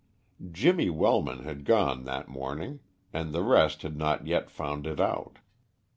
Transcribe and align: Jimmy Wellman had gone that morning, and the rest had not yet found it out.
Jimmy 0.51 0.89
Wellman 0.89 1.43
had 1.43 1.63
gone 1.63 2.05
that 2.05 2.27
morning, 2.27 2.79
and 3.13 3.33
the 3.35 3.43
rest 3.43 3.83
had 3.83 3.95
not 3.95 4.25
yet 4.25 4.49
found 4.49 4.87
it 4.87 4.99
out. 4.99 5.37